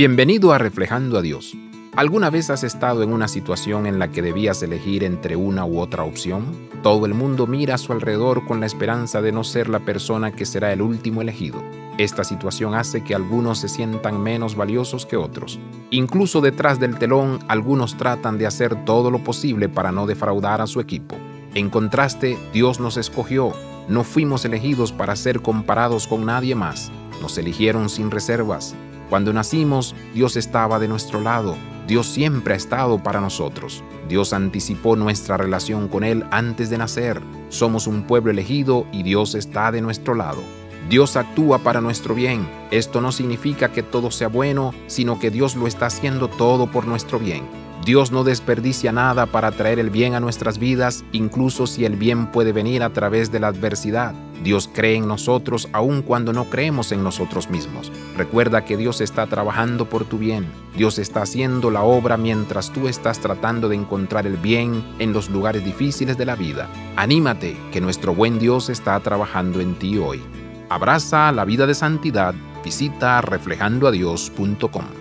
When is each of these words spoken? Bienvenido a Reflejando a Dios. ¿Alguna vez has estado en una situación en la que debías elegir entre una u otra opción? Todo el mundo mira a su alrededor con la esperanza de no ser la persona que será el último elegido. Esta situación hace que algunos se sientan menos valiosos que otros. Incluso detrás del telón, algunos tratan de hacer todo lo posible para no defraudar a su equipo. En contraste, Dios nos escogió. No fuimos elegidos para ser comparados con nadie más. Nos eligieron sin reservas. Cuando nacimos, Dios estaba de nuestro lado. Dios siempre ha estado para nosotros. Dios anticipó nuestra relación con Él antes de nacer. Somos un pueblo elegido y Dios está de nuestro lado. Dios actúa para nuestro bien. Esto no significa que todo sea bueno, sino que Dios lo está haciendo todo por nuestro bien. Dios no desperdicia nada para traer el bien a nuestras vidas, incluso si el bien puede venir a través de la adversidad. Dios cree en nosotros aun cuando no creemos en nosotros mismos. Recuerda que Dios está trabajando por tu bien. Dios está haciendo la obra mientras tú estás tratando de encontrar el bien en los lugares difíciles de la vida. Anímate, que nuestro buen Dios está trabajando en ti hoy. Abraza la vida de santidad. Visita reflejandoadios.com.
Bienvenido 0.00 0.54
a 0.54 0.56
Reflejando 0.56 1.18
a 1.18 1.20
Dios. 1.20 1.54
¿Alguna 1.94 2.30
vez 2.30 2.48
has 2.48 2.64
estado 2.64 3.02
en 3.02 3.12
una 3.12 3.28
situación 3.28 3.84
en 3.84 3.98
la 3.98 4.10
que 4.10 4.22
debías 4.22 4.62
elegir 4.62 5.04
entre 5.04 5.36
una 5.36 5.66
u 5.66 5.78
otra 5.78 6.04
opción? 6.04 6.46
Todo 6.82 7.04
el 7.04 7.12
mundo 7.12 7.46
mira 7.46 7.74
a 7.74 7.76
su 7.76 7.92
alrededor 7.92 8.46
con 8.46 8.60
la 8.60 8.66
esperanza 8.66 9.20
de 9.20 9.30
no 9.30 9.44
ser 9.44 9.68
la 9.68 9.80
persona 9.80 10.32
que 10.32 10.46
será 10.46 10.72
el 10.72 10.80
último 10.80 11.20
elegido. 11.20 11.62
Esta 11.98 12.24
situación 12.24 12.74
hace 12.74 13.04
que 13.04 13.14
algunos 13.14 13.58
se 13.58 13.68
sientan 13.68 14.22
menos 14.22 14.56
valiosos 14.56 15.04
que 15.04 15.18
otros. 15.18 15.60
Incluso 15.90 16.40
detrás 16.40 16.80
del 16.80 16.98
telón, 16.98 17.38
algunos 17.46 17.98
tratan 17.98 18.38
de 18.38 18.46
hacer 18.46 18.86
todo 18.86 19.10
lo 19.10 19.18
posible 19.18 19.68
para 19.68 19.92
no 19.92 20.06
defraudar 20.06 20.62
a 20.62 20.66
su 20.66 20.80
equipo. 20.80 21.18
En 21.52 21.68
contraste, 21.68 22.38
Dios 22.54 22.80
nos 22.80 22.96
escogió. 22.96 23.52
No 23.86 24.04
fuimos 24.04 24.46
elegidos 24.46 24.92
para 24.92 25.14
ser 25.14 25.42
comparados 25.42 26.06
con 26.06 26.24
nadie 26.24 26.54
más. 26.54 26.90
Nos 27.20 27.36
eligieron 27.36 27.90
sin 27.90 28.10
reservas. 28.10 28.74
Cuando 29.10 29.32
nacimos, 29.32 29.96
Dios 30.14 30.36
estaba 30.36 30.78
de 30.78 30.86
nuestro 30.86 31.20
lado. 31.20 31.56
Dios 31.88 32.06
siempre 32.06 32.54
ha 32.54 32.56
estado 32.56 33.02
para 33.02 33.20
nosotros. 33.20 33.82
Dios 34.08 34.32
anticipó 34.32 34.94
nuestra 34.94 35.36
relación 35.36 35.88
con 35.88 36.04
Él 36.04 36.24
antes 36.30 36.70
de 36.70 36.78
nacer. 36.78 37.20
Somos 37.48 37.88
un 37.88 38.04
pueblo 38.04 38.30
elegido 38.30 38.86
y 38.92 39.02
Dios 39.02 39.34
está 39.34 39.72
de 39.72 39.80
nuestro 39.80 40.14
lado. 40.14 40.40
Dios 40.88 41.16
actúa 41.16 41.58
para 41.58 41.80
nuestro 41.80 42.14
bien. 42.14 42.48
Esto 42.70 43.00
no 43.00 43.10
significa 43.10 43.72
que 43.72 43.82
todo 43.82 44.12
sea 44.12 44.28
bueno, 44.28 44.72
sino 44.86 45.18
que 45.18 45.32
Dios 45.32 45.56
lo 45.56 45.66
está 45.66 45.86
haciendo 45.86 46.28
todo 46.28 46.70
por 46.70 46.86
nuestro 46.86 47.18
bien. 47.18 47.42
Dios 47.90 48.12
no 48.12 48.22
desperdicia 48.22 48.92
nada 48.92 49.26
para 49.26 49.50
traer 49.50 49.80
el 49.80 49.90
bien 49.90 50.14
a 50.14 50.20
nuestras 50.20 50.60
vidas, 50.60 51.04
incluso 51.10 51.66
si 51.66 51.84
el 51.84 51.96
bien 51.96 52.28
puede 52.28 52.52
venir 52.52 52.84
a 52.84 52.90
través 52.90 53.32
de 53.32 53.40
la 53.40 53.48
adversidad. 53.48 54.14
Dios 54.44 54.70
cree 54.72 54.94
en 54.94 55.08
nosotros 55.08 55.68
aun 55.72 56.02
cuando 56.02 56.32
no 56.32 56.44
creemos 56.44 56.92
en 56.92 57.02
nosotros 57.02 57.50
mismos. 57.50 57.90
Recuerda 58.16 58.64
que 58.64 58.76
Dios 58.76 59.00
está 59.00 59.26
trabajando 59.26 59.88
por 59.88 60.04
tu 60.04 60.18
bien. 60.18 60.46
Dios 60.76 61.00
está 61.00 61.22
haciendo 61.22 61.72
la 61.72 61.82
obra 61.82 62.16
mientras 62.16 62.72
tú 62.72 62.86
estás 62.86 63.18
tratando 63.18 63.68
de 63.68 63.74
encontrar 63.74 64.24
el 64.24 64.36
bien 64.36 64.84
en 65.00 65.12
los 65.12 65.28
lugares 65.28 65.64
difíciles 65.64 66.16
de 66.16 66.26
la 66.26 66.36
vida. 66.36 66.68
Anímate, 66.94 67.56
que 67.72 67.80
nuestro 67.80 68.14
buen 68.14 68.38
Dios 68.38 68.68
está 68.68 69.00
trabajando 69.00 69.60
en 69.60 69.74
ti 69.74 69.98
hoy. 69.98 70.22
Abraza 70.68 71.32
la 71.32 71.44
vida 71.44 71.66
de 71.66 71.74
santidad. 71.74 72.36
Visita 72.62 73.20
reflejandoadios.com. 73.20 74.99